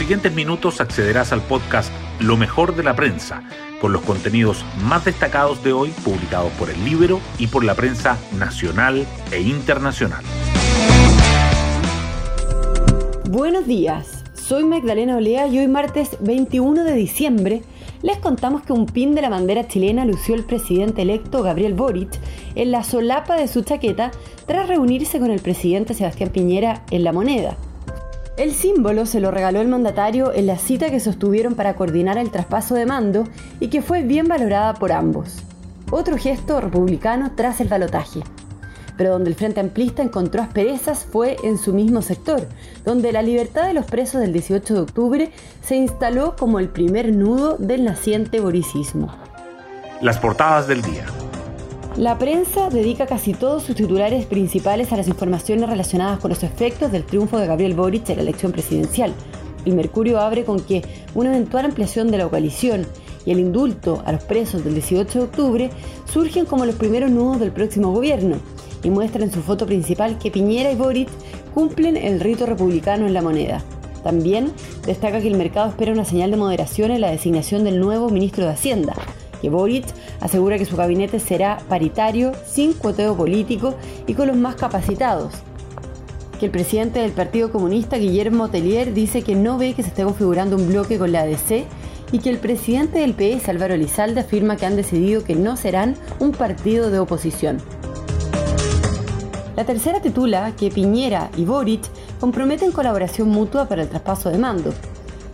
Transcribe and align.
siguientes 0.00 0.32
minutos 0.32 0.80
accederás 0.80 1.30
al 1.30 1.42
podcast 1.42 1.92
Lo 2.20 2.38
mejor 2.38 2.74
de 2.74 2.82
la 2.82 2.96
prensa, 2.96 3.42
con 3.82 3.92
los 3.92 4.00
contenidos 4.00 4.64
más 4.82 5.04
destacados 5.04 5.62
de 5.62 5.74
hoy 5.74 5.90
publicados 6.02 6.50
por 6.52 6.70
el 6.70 6.82
Libro 6.86 7.20
y 7.38 7.48
por 7.48 7.64
la 7.64 7.74
prensa 7.74 8.16
nacional 8.38 9.06
e 9.30 9.42
internacional. 9.42 10.24
Buenos 13.28 13.66
días, 13.66 14.24
soy 14.32 14.64
Magdalena 14.64 15.18
Olea 15.18 15.46
y 15.48 15.58
hoy 15.58 15.68
martes 15.68 16.16
21 16.20 16.84
de 16.84 16.94
diciembre 16.94 17.62
les 18.00 18.16
contamos 18.16 18.62
que 18.62 18.72
un 18.72 18.86
pin 18.86 19.14
de 19.14 19.20
la 19.20 19.28
bandera 19.28 19.68
chilena 19.68 20.06
lució 20.06 20.34
el 20.34 20.44
presidente 20.44 21.02
electo 21.02 21.42
Gabriel 21.42 21.74
Boric 21.74 22.08
en 22.54 22.70
la 22.70 22.84
solapa 22.84 23.36
de 23.36 23.48
su 23.48 23.64
chaqueta 23.64 24.12
tras 24.46 24.66
reunirse 24.66 25.18
con 25.18 25.30
el 25.30 25.40
presidente 25.40 25.92
Sebastián 25.92 26.30
Piñera 26.30 26.86
en 26.90 27.04
La 27.04 27.12
Moneda. 27.12 27.58
El 28.40 28.54
símbolo 28.54 29.04
se 29.04 29.20
lo 29.20 29.30
regaló 29.30 29.60
el 29.60 29.68
mandatario 29.68 30.32
en 30.32 30.46
la 30.46 30.56
cita 30.56 30.88
que 30.88 30.98
sostuvieron 30.98 31.56
para 31.56 31.74
coordinar 31.74 32.16
el 32.16 32.30
traspaso 32.30 32.74
de 32.74 32.86
mando 32.86 33.24
y 33.60 33.68
que 33.68 33.82
fue 33.82 34.02
bien 34.02 34.28
valorada 34.28 34.72
por 34.72 34.92
ambos. 34.92 35.42
Otro 35.90 36.16
gesto 36.16 36.58
republicano 36.58 37.32
tras 37.36 37.60
el 37.60 37.68
balotaje 37.68 38.22
pero 38.96 39.12
donde 39.12 39.30
el 39.30 39.36
Frente 39.36 39.60
Amplista 39.60 40.02
encontró 40.02 40.42
asperezas 40.42 41.06
fue 41.10 41.38
en 41.42 41.56
su 41.56 41.72
mismo 41.72 42.02
sector, 42.02 42.46
donde 42.84 43.12
la 43.12 43.22
libertad 43.22 43.66
de 43.66 43.72
los 43.72 43.86
presos 43.86 44.20
del 44.20 44.34
18 44.34 44.74
de 44.74 44.80
octubre 44.80 45.32
se 45.62 45.76
instaló 45.76 46.36
como 46.36 46.58
el 46.58 46.68
primer 46.68 47.10
nudo 47.10 47.56
del 47.56 47.82
naciente 47.82 48.40
boricismo. 48.40 49.10
Las 50.02 50.18
portadas 50.18 50.68
del 50.68 50.82
día. 50.82 51.06
La 52.00 52.16
prensa 52.16 52.70
dedica 52.70 53.04
casi 53.04 53.34
todos 53.34 53.62
sus 53.62 53.76
titulares 53.76 54.24
principales 54.24 54.90
a 54.90 54.96
las 54.96 55.06
informaciones 55.06 55.68
relacionadas 55.68 56.18
con 56.18 56.30
los 56.30 56.42
efectos 56.42 56.90
del 56.90 57.04
triunfo 57.04 57.36
de 57.36 57.46
Gabriel 57.46 57.74
Boric 57.74 58.08
en 58.08 58.16
la 58.16 58.22
elección 58.22 58.52
presidencial. 58.52 59.12
El 59.66 59.74
Mercurio 59.74 60.18
abre 60.18 60.46
con 60.46 60.60
que 60.60 60.80
una 61.14 61.28
eventual 61.28 61.66
ampliación 61.66 62.10
de 62.10 62.16
la 62.16 62.26
coalición 62.26 62.86
y 63.26 63.32
el 63.32 63.38
indulto 63.38 64.02
a 64.06 64.12
los 64.12 64.24
presos 64.24 64.64
del 64.64 64.72
18 64.76 65.18
de 65.18 65.24
octubre 65.26 65.70
surgen 66.10 66.46
como 66.46 66.64
los 66.64 66.76
primeros 66.76 67.10
nudos 67.10 67.38
del 67.38 67.52
próximo 67.52 67.92
gobierno 67.92 68.36
y 68.82 68.88
muestra 68.88 69.22
en 69.22 69.30
su 69.30 69.42
foto 69.42 69.66
principal 69.66 70.16
que 70.16 70.30
Piñera 70.30 70.72
y 70.72 70.76
Boric 70.76 71.10
cumplen 71.52 71.98
el 71.98 72.18
rito 72.20 72.46
republicano 72.46 73.06
en 73.06 73.12
la 73.12 73.20
moneda. 73.20 73.62
También 74.02 74.52
destaca 74.86 75.20
que 75.20 75.28
el 75.28 75.36
mercado 75.36 75.68
espera 75.68 75.92
una 75.92 76.06
señal 76.06 76.30
de 76.30 76.38
moderación 76.38 76.92
en 76.92 77.02
la 77.02 77.10
designación 77.10 77.62
del 77.62 77.78
nuevo 77.78 78.08
ministro 78.08 78.46
de 78.46 78.52
Hacienda, 78.52 78.94
que 79.40 79.50
Boric 79.50 79.86
asegura 80.20 80.58
que 80.58 80.64
su 80.64 80.76
gabinete 80.76 81.20
será 81.20 81.58
paritario, 81.68 82.32
sin 82.46 82.72
cuoteo 82.72 83.16
político 83.16 83.74
y 84.06 84.14
con 84.14 84.28
los 84.28 84.36
más 84.36 84.54
capacitados. 84.54 85.34
Que 86.38 86.46
el 86.46 86.52
presidente 86.52 87.00
del 87.00 87.12
Partido 87.12 87.52
Comunista, 87.52 87.96
Guillermo 87.96 88.48
Tellier, 88.48 88.94
dice 88.94 89.22
que 89.22 89.34
no 89.34 89.58
ve 89.58 89.74
que 89.74 89.82
se 89.82 89.88
esté 89.88 90.04
configurando 90.04 90.56
un 90.56 90.68
bloque 90.68 90.98
con 90.98 91.12
la 91.12 91.20
ADC 91.20 91.64
y 92.12 92.18
que 92.18 92.30
el 92.30 92.38
presidente 92.38 93.00
del 93.00 93.14
PS, 93.14 93.48
Álvaro 93.48 93.74
Elizalde, 93.74 94.20
afirma 94.20 94.56
que 94.56 94.66
han 94.66 94.76
decidido 94.76 95.22
que 95.22 95.34
no 95.34 95.56
serán 95.56 95.96
un 96.18 96.32
partido 96.32 96.90
de 96.90 96.98
oposición. 96.98 97.58
La 99.56 99.64
tercera 99.64 100.00
titula 100.00 100.54
que 100.56 100.70
Piñera 100.70 101.30
y 101.36 101.44
Boric 101.44 101.82
comprometen 102.18 102.72
colaboración 102.72 103.28
mutua 103.28 103.66
para 103.68 103.82
el 103.82 103.88
traspaso 103.88 104.30
de 104.30 104.38
mando. 104.38 104.72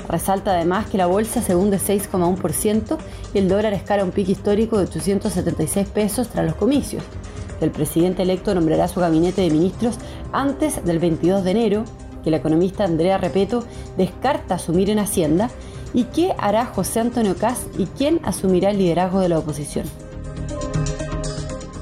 Resalta 0.09 0.53
además 0.53 0.87
que 0.87 0.99
la 0.99 1.07
bolsa 1.07 1.43
se 1.43 1.57
hunde 1.57 1.79
6,1% 1.79 2.99
y 3.35 3.39
el 3.39 3.49
dólar 3.49 3.73
escala 3.73 4.05
un 4.05 4.12
pico 4.12 4.31
histórico 4.31 4.79
de 4.79 4.85
876 4.85 5.89
pesos 5.89 6.29
tras 6.29 6.47
los 6.47 6.55
comicios. 6.55 7.03
El 7.61 7.71
presidente 7.71 8.23
electo 8.23 8.55
nombrará 8.55 8.87
su 8.89 9.01
gabinete 9.01 9.43
de 9.43 9.51
ministros 9.51 9.97
antes 10.33 10.84
del 10.84 10.99
22 10.99 11.43
de 11.43 11.51
enero, 11.51 11.84
que 12.23 12.31
la 12.31 12.37
economista 12.37 12.84
Andrea 12.84 13.19
Repeto 13.19 13.65
descarta 13.97 14.57
asumir 14.57 14.91
en 14.91 14.99
Hacienda, 14.99 15.51
y 15.95 16.05
qué 16.05 16.34
hará 16.37 16.67
José 16.67 17.01
Antonio 17.01 17.37
Caz 17.37 17.67
y 17.79 17.87
quién 17.87 18.21
asumirá 18.23 18.71
el 18.71 18.79
liderazgo 18.79 19.21
de 19.21 19.31
la 19.31 19.38
oposición. 19.38 19.87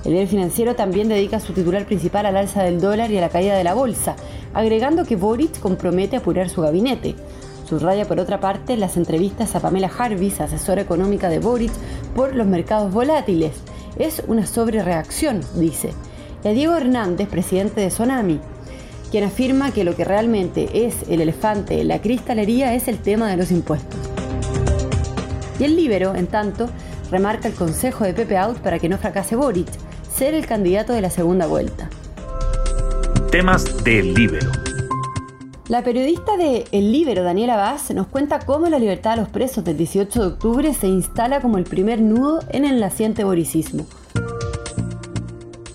El 0.05 0.13
diario 0.13 0.29
financiero 0.29 0.77
también 0.77 1.09
dedica 1.09 1.41
su 1.41 1.53
titular 1.53 1.87
principal 1.87 2.27
al 2.27 2.37
alza 2.37 2.63
del 2.63 2.81
dólar 2.81 3.11
y 3.11 3.19
a 3.19 3.23
la 3.23 3.31
caída 3.31 3.57
de 3.57 3.65
la 3.65 3.75
bolsa, 3.75 4.17
agregando 4.53 5.05
que 5.05 5.17
Boric 5.17 5.59
compromete 5.61 6.17
apurar 6.17 6.51
su 6.51 6.61
gabinete. 6.61 7.17
Subraya 7.65 8.07
por 8.07 8.21
otra 8.21 8.41
parte 8.41 8.77
las 8.77 8.97
entrevistas 8.97 9.55
a 9.55 9.61
Pamela 9.61 9.89
Jarvis, 9.89 10.41
asesora 10.41 10.83
económica 10.83 11.29
de 11.29 11.39
Boric, 11.39 11.73
por 12.15 12.35
los 12.35 12.47
mercados 12.47 12.93
volátiles. 12.93 13.53
Es 13.99 14.23
una 14.27 14.47
sobrereacción, 14.47 15.41
dice. 15.55 15.93
Y 16.45 16.49
a 16.49 16.51
Diego 16.53 16.77
Hernández, 16.77 17.29
presidente 17.29 17.81
de 17.81 17.91
Sonami, 17.91 18.39
quien 19.11 19.25
afirma 19.25 19.71
que 19.71 19.85
lo 19.85 19.97
que 19.97 20.05
realmente 20.05 20.87
es 20.87 20.97
el 21.09 21.21
elefante 21.21 21.81
en 21.81 21.89
la 21.89 22.03
cristalería 22.03 22.75
es 22.75 22.89
el 22.89 22.99
tema 22.99 23.31
de 23.31 23.37
los 23.37 23.51
impuestos. 23.51 24.01
Y 25.59 25.65
el 25.65 25.77
Libero, 25.77 26.15
en 26.15 26.27
tanto, 26.27 26.69
remarca 27.11 27.49
el 27.49 27.55
consejo 27.55 28.05
de 28.05 28.13
Pepe 28.13 28.37
Out 28.37 28.59
para 28.59 28.79
que 28.79 28.89
no 28.89 28.99
fracase 28.99 29.37
Boric 29.37 29.69
ser 30.15 30.35
el 30.35 30.47
candidato 30.47 30.93
de 30.93 31.01
la 31.01 31.11
segunda 31.11 31.47
vuelta. 31.47 31.89
Temas 33.31 33.85
del 33.85 34.15
Libero. 34.15 34.74
La 35.67 35.83
periodista 35.83 36.37
de 36.37 36.67
El 36.73 36.93
Libero, 36.93 37.23
Daniela 37.23 37.57
Vaz, 37.57 37.91
nos 37.93 38.09
cuenta 38.09 38.39
cómo 38.41 38.69
la 38.69 38.79
libertad 38.79 39.13
de 39.13 39.23
los 39.23 39.31
presos 39.31 39.65
del 39.65 39.79
18 39.79 40.21
de 40.21 40.27
octubre 40.27 40.75
se 40.75 40.89
instala 40.89 41.41
como 41.41 41.57
el 41.57 41.65
primer 41.65 42.03
nudo 42.03 42.41
en 42.51 42.67
el 42.67 42.79
naciente 42.81 43.25
boricismo. 43.25 43.87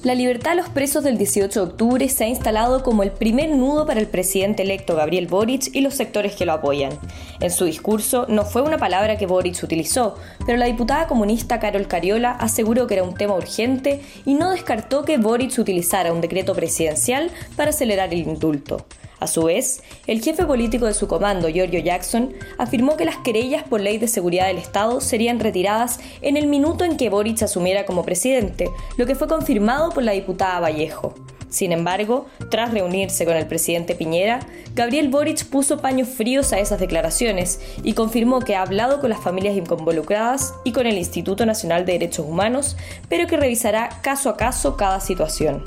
La 0.03 0.13
libertad 0.13 0.51
de 0.51 0.57
los 0.57 0.69
presos 0.69 1.03
del 1.03 1.17
18 1.17 1.65
de 1.65 1.71
octubre 1.71 2.07
se 2.07 2.25
ha 2.25 2.27
instalado 2.27 2.83
como 2.83 3.01
el 3.01 3.09
primer 3.09 3.49
nudo 3.49 3.87
para 3.87 3.99
el 3.99 4.05
presidente 4.05 4.61
electo 4.61 4.95
Gabriel 4.95 5.25
Boric 5.25 5.73
y 5.73 5.81
los 5.81 5.95
sectores 5.95 6.35
que 6.35 6.45
lo 6.45 6.53
apoyan. 6.53 6.91
En 7.39 7.49
su 7.49 7.65
discurso 7.65 8.27
no 8.29 8.45
fue 8.45 8.61
una 8.61 8.77
palabra 8.77 9.17
que 9.17 9.25
Boric 9.25 9.63
utilizó, 9.63 10.17
pero 10.45 10.59
la 10.59 10.67
diputada 10.67 11.07
comunista 11.07 11.59
Carol 11.59 11.87
Cariola 11.87 12.33
aseguró 12.33 12.85
que 12.85 12.93
era 12.93 13.03
un 13.03 13.15
tema 13.15 13.33
urgente 13.33 14.01
y 14.23 14.35
no 14.35 14.51
descartó 14.51 15.03
que 15.03 15.17
Boric 15.17 15.57
utilizara 15.57 16.13
un 16.13 16.21
decreto 16.21 16.53
presidencial 16.53 17.31
para 17.55 17.71
acelerar 17.71 18.13
el 18.13 18.19
indulto. 18.19 18.85
A 19.19 19.27
su 19.27 19.43
vez, 19.43 19.83
el 20.07 20.21
jefe 20.21 20.45
político 20.45 20.85
de 20.85 20.93
su 20.93 21.07
comando, 21.07 21.49
Giorgio 21.49 21.79
Jackson, 21.79 22.33
afirmó 22.57 22.95
que 22.95 23.05
las 23.05 23.17
querellas 23.17 23.63
por 23.63 23.81
ley 23.81 23.97
de 23.97 24.07
seguridad 24.07 24.47
del 24.47 24.57
Estado 24.57 25.01
serían 25.01 25.39
retiradas 25.39 25.99
en 26.21 26.37
el 26.37 26.47
minuto 26.47 26.85
en 26.85 26.95
que 26.95 27.09
Boric 27.09 27.41
asumiera 27.43 27.85
como 27.85 28.03
presidente, 28.03 28.69
lo 28.97 29.05
que 29.05 29.15
fue 29.15 29.27
confirmado 29.27 29.89
por 29.89 30.03
la 30.03 30.13
diputada 30.13 30.61
Vallejo. 30.61 31.13
Sin 31.49 31.71
embargo, 31.71 32.27
tras 32.49 32.71
reunirse 32.71 33.25
con 33.25 33.35
el 33.35 33.47
presidente 33.47 33.95
Piñera, 33.95 34.39
Gabriel 34.75 35.09
Boric 35.09 35.45
puso 35.45 35.81
paños 35.81 36.07
fríos 36.07 36.53
a 36.53 36.59
esas 36.59 36.79
declaraciones 36.79 37.59
y 37.83 37.93
confirmó 37.93 38.39
que 38.39 38.55
ha 38.55 38.61
hablado 38.61 39.01
con 39.01 39.09
las 39.09 39.19
familias 39.19 39.57
involucradas 39.57 40.53
y 40.63 40.71
con 40.71 40.85
el 40.85 40.97
Instituto 40.97 41.45
Nacional 41.45 41.85
de 41.85 41.93
Derechos 41.93 42.27
Humanos, 42.27 42.77
pero 43.09 43.27
que 43.27 43.37
revisará 43.37 43.89
caso 44.03 44.29
a 44.29 44.37
caso 44.37 44.77
cada 44.77 44.99
situación. 44.99 45.63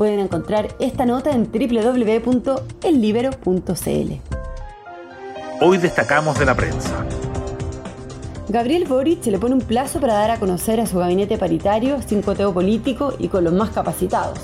Pueden 0.00 0.18
encontrar 0.18 0.74
esta 0.78 1.04
nota 1.04 1.30
en 1.30 1.52
www.ellibero.cl. 1.52 4.12
Hoy 5.60 5.76
destacamos 5.76 6.38
de 6.38 6.46
la 6.46 6.54
prensa. 6.54 7.04
Gabriel 8.48 8.86
Boric 8.88 9.26
le 9.26 9.38
pone 9.38 9.56
un 9.56 9.60
plazo 9.60 10.00
para 10.00 10.14
dar 10.14 10.30
a 10.30 10.40
conocer 10.40 10.80
a 10.80 10.86
su 10.86 10.96
gabinete 10.96 11.36
paritario 11.36 12.00
sin 12.00 12.22
coteo 12.22 12.54
político 12.54 13.12
y 13.18 13.28
con 13.28 13.44
los 13.44 13.52
más 13.52 13.72
capacitados. 13.72 14.38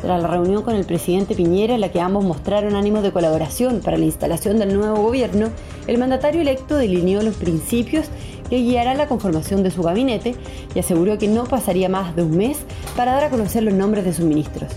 Tras 0.00 0.22
la 0.22 0.28
reunión 0.28 0.62
con 0.62 0.76
el 0.76 0.84
presidente 0.84 1.34
Piñera, 1.34 1.74
en 1.74 1.80
la 1.80 1.90
que 1.90 2.00
ambos 2.00 2.24
mostraron 2.24 2.76
ánimo 2.76 3.02
de 3.02 3.10
colaboración 3.10 3.80
para 3.80 3.98
la 3.98 4.04
instalación 4.04 4.60
del 4.60 4.78
nuevo 4.78 5.02
gobierno, 5.02 5.48
el 5.88 5.98
mandatario 5.98 6.40
electo 6.40 6.76
delineó 6.76 7.20
los 7.22 7.34
principios 7.34 8.06
que 8.48 8.58
guiarán 8.58 8.98
la 8.98 9.08
conformación 9.08 9.64
de 9.64 9.72
su 9.72 9.82
gabinete 9.82 10.36
y 10.72 10.78
aseguró 10.78 11.18
que 11.18 11.26
no 11.26 11.46
pasaría 11.46 11.88
más 11.88 12.14
de 12.14 12.22
un 12.22 12.36
mes 12.36 12.58
para 12.96 13.10
dar 13.10 13.24
a 13.24 13.30
conocer 13.30 13.64
los 13.64 13.74
nombres 13.74 14.04
de 14.04 14.12
sus 14.12 14.24
ministros. 14.24 14.70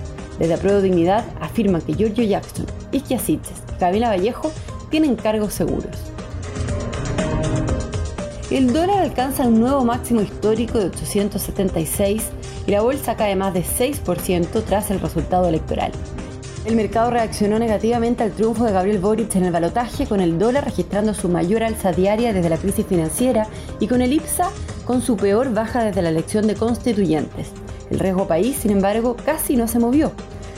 Desde 0.44 0.56
Apruebo 0.56 0.82
Dignidad 0.82 1.24
afirman 1.40 1.80
que 1.80 1.94
Giorgio 1.94 2.26
Jackson, 2.26 2.66
Isquia 2.92 3.18
Siches 3.18 3.64
y 3.74 3.80
Camila 3.80 4.10
Vallejo 4.10 4.52
tienen 4.90 5.16
cargos 5.16 5.54
seguros. 5.54 5.96
El 8.52 8.74
dólar 8.74 9.00
alcanza 9.00 9.48
un 9.48 9.62
nuevo 9.62 9.86
máximo 9.86 10.20
histórico 10.20 10.80
de 10.80 10.88
876 10.88 12.24
y 12.68 12.72
la 12.72 12.82
bolsa 12.82 13.16
cae 13.16 13.38
más 13.38 13.54
de 13.54 13.64
6% 13.64 14.66
tras 14.66 14.92
el 14.92 15.00
resultado 15.00 15.48
electoral. 15.48 15.94
El 16.66 16.76
mercado 16.76 17.10
reaccionó 17.10 17.58
negativamente 17.58 18.24
al 18.24 18.34
triunfo 18.34 18.66
de 18.66 18.74
Gabriel 18.74 19.00
Boric 19.00 19.34
en 19.38 19.46
el 19.46 19.54
balotaje, 19.54 20.08
con 20.08 20.20
el 20.20 20.38
dólar 20.38 20.66
registrando 20.66 21.14
su 21.14 21.30
mayor 21.30 21.64
alza 21.64 21.94
diaria 21.94 22.34
desde 22.34 22.50
la 22.50 22.58
crisis 22.58 22.86
financiera 22.86 23.48
y 23.80 23.88
con 23.88 24.02
el 24.02 24.12
IPSA 24.12 24.50
con 24.86 25.02
su 25.02 25.18
peor 25.18 25.54
baja 25.54 25.84
desde 25.84 26.02
la 26.02 26.10
elección 26.10 26.48
de 26.48 26.56
constituyentes. 26.56 27.50
El 27.90 28.00
riesgo 28.00 28.28
país, 28.28 28.58
sin 28.58 28.72
embargo, 28.72 29.16
casi 29.26 29.56
no 29.56 29.68
se 29.68 29.80
movió. 29.80 30.12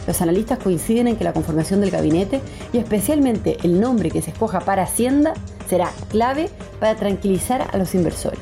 Los 0.07 0.21
analistas 0.21 0.59
coinciden 0.59 1.07
en 1.07 1.15
que 1.15 1.23
la 1.23 1.33
conformación 1.33 1.81
del 1.81 1.91
gabinete 1.91 2.41
y 2.73 2.77
especialmente 2.77 3.57
el 3.63 3.79
nombre 3.79 4.11
que 4.11 4.21
se 4.21 4.31
escoja 4.31 4.59
para 4.59 4.83
Hacienda 4.83 5.33
será 5.67 5.91
clave 6.09 6.49
para 6.79 6.95
tranquilizar 6.95 7.67
a 7.71 7.77
los 7.77 7.95
inversores. 7.95 8.39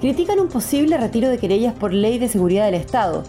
Critican 0.00 0.38
un 0.38 0.48
posible 0.48 0.96
retiro 0.96 1.28
de 1.28 1.38
querellas 1.38 1.74
por 1.74 1.92
ley 1.92 2.18
de 2.18 2.28
seguridad 2.28 2.66
del 2.66 2.74
Estado. 2.74 3.24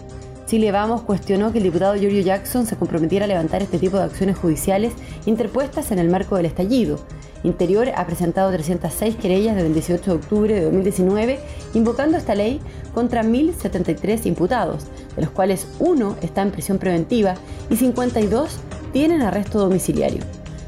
Chile 0.46 0.70
Vamos 0.70 1.02
cuestionó 1.02 1.50
que 1.52 1.58
el 1.58 1.64
diputado 1.64 1.94
Giorgio 1.94 2.22
Jackson 2.22 2.66
se 2.66 2.76
comprometiera 2.76 3.24
a 3.24 3.28
levantar 3.28 3.62
este 3.62 3.78
tipo 3.78 3.96
de 3.96 4.04
acciones 4.04 4.38
judiciales 4.38 4.92
interpuestas 5.26 5.90
en 5.90 5.98
el 5.98 6.10
marco 6.10 6.36
del 6.36 6.46
estallido. 6.46 7.00
Interior 7.42 7.88
ha 7.96 8.06
presentado 8.06 8.50
306 8.50 9.16
querellas 9.16 9.54
desde 9.54 9.68
el 9.68 9.74
18 9.74 10.04
de 10.04 10.16
octubre 10.16 10.54
de 10.54 10.64
2019, 10.64 11.40
invocando 11.74 12.18
esta 12.18 12.34
ley 12.34 12.60
contra 12.94 13.22
1.073 13.22 14.26
imputados, 14.26 14.84
de 15.16 15.22
los 15.22 15.30
cuales 15.30 15.66
uno 15.78 16.16
está 16.20 16.42
en 16.42 16.50
prisión 16.50 16.78
preventiva 16.78 17.34
y 17.70 17.76
52 17.76 18.58
tienen 18.92 19.22
arresto 19.22 19.58
domiciliario. 19.58 20.22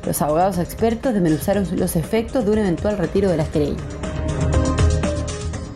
Los 0.06 0.22
abogados 0.22 0.58
expertos 0.58 1.12
desmenuzaron 1.12 1.66
los 1.76 1.94
efectos 1.96 2.44
de 2.44 2.50
un 2.50 2.58
eventual 2.58 2.98
retiro 2.98 3.30
de 3.30 3.36
las 3.36 3.48
querellas. 3.48 3.82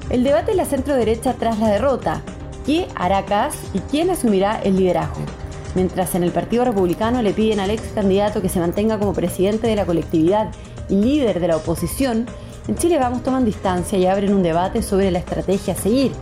El 0.08 0.24
debate 0.24 0.52
en 0.52 0.56
la 0.56 0.64
centro 0.64 0.94
derecha 0.94 1.34
tras 1.34 1.58
la 1.58 1.68
derrota. 1.68 2.22
¿Qué 2.64 2.88
hará 2.94 3.24
Kass 3.24 3.56
y 3.74 3.80
quién 3.80 4.10
asumirá 4.10 4.60
el 4.62 4.76
liderazgo? 4.76 5.20
Mientras 5.74 6.14
en 6.14 6.22
el 6.22 6.32
Partido 6.32 6.64
Republicano 6.64 7.22
le 7.22 7.32
piden 7.32 7.60
al 7.60 7.70
ex 7.70 7.82
candidato 7.94 8.40
que 8.40 8.48
se 8.48 8.60
mantenga 8.60 8.98
como 8.98 9.12
presidente 9.12 9.66
de 9.66 9.76
la 9.76 9.84
colectividad 9.84 10.50
líder 10.88 11.40
de 11.40 11.48
la 11.48 11.56
oposición, 11.56 12.26
en 12.68 12.76
Chile 12.76 12.98
Vamos 12.98 13.22
toman 13.22 13.44
distancia 13.44 13.98
y 13.98 14.06
abren 14.06 14.34
un 14.34 14.42
debate 14.42 14.82
sobre 14.82 15.10
la 15.10 15.20
estrategia 15.20 15.74
a 15.74 15.76
seguir. 15.76 16.12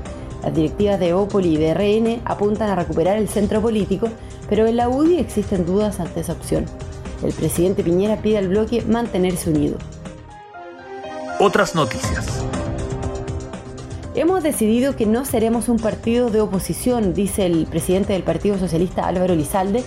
Las 0.42 0.54
directivas 0.54 1.00
de 1.00 1.14
Opoli 1.14 1.54
y 1.54 1.56
de 1.56 1.72
RN 1.72 2.20
apuntan 2.24 2.68
a 2.68 2.76
recuperar 2.76 3.16
el 3.16 3.28
centro 3.28 3.62
político, 3.62 4.08
pero 4.48 4.66
en 4.66 4.76
la 4.76 4.90
UDI 4.90 5.18
existen 5.18 5.64
dudas 5.64 6.00
ante 6.00 6.20
esa 6.20 6.32
opción. 6.32 6.66
El 7.22 7.32
presidente 7.32 7.82
Piñera 7.82 8.20
pide 8.20 8.38
al 8.38 8.48
bloque 8.48 8.82
mantenerse 8.82 9.48
unido. 9.48 9.78
Otras 11.40 11.74
noticias. 11.74 12.44
Hemos 14.14 14.42
decidido 14.42 14.94
que 14.94 15.06
no 15.06 15.24
seremos 15.24 15.68
un 15.68 15.78
partido 15.78 16.30
de 16.30 16.40
oposición, 16.40 17.14
dice 17.14 17.46
el 17.46 17.66
presidente 17.66 18.12
del 18.12 18.22
Partido 18.22 18.58
Socialista 18.58 19.08
Álvaro 19.08 19.34
Lizalde, 19.34 19.82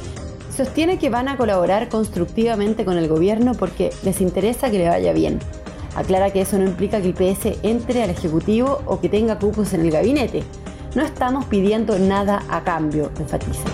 sostiene 0.58 0.98
que 0.98 1.12
van 1.12 1.28
a 1.28 1.38
colaborar 1.38 1.88
constructivamente 1.88 2.84
con 2.84 2.98
el 2.98 3.08
gobierno 3.08 3.54
porque 3.54 3.92
les 4.04 4.22
interesa 4.22 4.72
que 4.72 4.80
le 4.80 4.90
vaya 4.90 5.14
bien. 5.14 5.38
Aclara 5.96 6.32
que 6.32 6.42
eso 6.42 6.58
no 6.58 6.66
implica 6.66 7.00
que 7.00 7.10
el 7.10 7.14
PS 7.14 7.60
entre 7.62 8.02
al 8.02 8.10
Ejecutivo 8.10 8.82
o 8.88 9.00
que 9.00 9.08
tenga 9.08 9.38
cupos 9.38 9.74
en 9.74 9.82
el 9.82 9.92
gabinete. 9.92 10.44
No 10.96 11.04
estamos 11.04 11.46
pidiendo 11.46 12.00
nada 12.00 12.44
a 12.50 12.64
cambio, 12.64 13.12
enfatiza. 13.20 13.70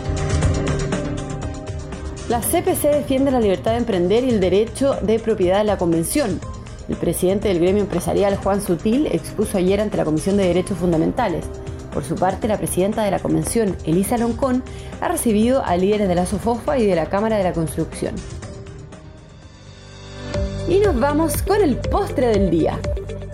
La 2.28 2.42
CPC 2.42 2.92
defiende 2.92 3.32
la 3.32 3.40
libertad 3.40 3.72
de 3.72 3.78
emprender 3.78 4.26
y 4.26 4.30
el 4.30 4.42
derecho 4.42 4.96
de 5.02 5.20
propiedad 5.20 5.60
de 5.60 5.66
la 5.66 5.78
Convención. 5.78 6.42
El 6.90 6.98
presidente 6.98 7.48
del 7.48 7.60
gremio 7.60 7.84
empresarial, 7.84 8.36
Juan 8.36 8.62
Sutil, 8.62 9.08
expuso 9.08 9.58
ayer 9.58 9.80
ante 9.80 9.96
la 9.96 10.04
Comisión 10.04 10.36
de 10.36 10.48
Derechos 10.48 10.78
Fundamentales. 10.78 11.46
Por 11.94 12.04
su 12.04 12.16
parte, 12.16 12.48
la 12.48 12.58
presidenta 12.58 13.04
de 13.04 13.12
la 13.12 13.20
convención, 13.20 13.76
Elisa 13.86 14.18
Loncón, 14.18 14.64
ha 15.00 15.08
recibido 15.08 15.64
a 15.64 15.78
líderes 15.78 16.08
de 16.08 16.16
la 16.16 16.26
SOFOFA 16.26 16.80
y 16.80 16.86
de 16.86 16.96
la 16.96 17.06
Cámara 17.06 17.38
de 17.38 17.44
la 17.44 17.54
Construcción. 17.54 18.16
Y 20.68 20.80
nos 20.80 21.00
vamos 21.00 21.42
con 21.44 21.62
el 21.62 21.76
postre 21.78 22.28
del 22.28 22.50
día. 22.50 22.80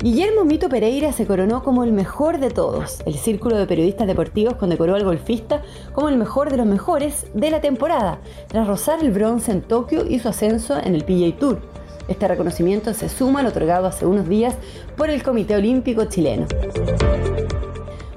Guillermo 0.02 0.46
Mito 0.46 0.70
Pereira 0.70 1.12
se 1.12 1.26
coronó 1.26 1.62
como 1.62 1.84
el 1.84 1.92
mejor 1.92 2.40
de 2.40 2.50
todos. 2.50 3.00
El 3.06 3.16
Círculo 3.16 3.58
de 3.58 3.68
Periodistas 3.68 4.08
Deportivos 4.08 4.56
condecoró 4.56 4.96
al 4.96 5.04
golfista 5.04 5.62
como 5.94 6.10
el 6.10 6.18
mejor 6.18 6.50
de 6.50 6.58
los 6.58 6.66
mejores 6.66 7.28
de 7.34 7.52
la 7.52 7.62
temporada, 7.62 8.20
tras 8.48 8.68
rozar 8.68 9.00
el 9.02 9.12
bronce 9.12 9.52
en 9.52 9.62
Tokio 9.62 10.06
y 10.08 10.20
su 10.20 10.30
ascenso 10.30 10.78
en 10.82 10.96
el 10.96 11.04
PGA 11.04 11.38
Tour. 11.38 11.60
Este 12.08 12.28
reconocimiento 12.28 12.94
se 12.94 13.10
suma 13.10 13.42
al 13.42 13.48
otorgado 13.48 13.88
hace 13.88 14.06
unos 14.06 14.28
días 14.28 14.56
por 14.98 15.10
el 15.10 15.22
Comité 15.22 15.56
Olímpico 15.56 16.06
Chileno. 16.06 16.48